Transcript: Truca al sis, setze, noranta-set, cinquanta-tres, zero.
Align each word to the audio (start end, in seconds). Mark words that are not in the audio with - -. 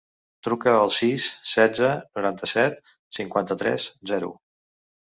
Truca 0.45 0.71
al 0.77 0.93
sis, 0.99 1.27
setze, 1.53 1.91
noranta-set, 2.17 2.83
cinquanta-tres, 3.21 3.89
zero. 4.15 4.35